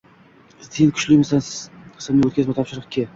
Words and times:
Sen 0.67 0.87
Kuchlimisan, 0.95 1.43
simli 2.07 2.31
otkazma, 2.31 2.57
topshiriq 2.61 2.89
Ki 2.97 3.07